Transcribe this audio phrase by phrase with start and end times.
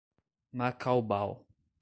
[0.57, 1.45] Macaubal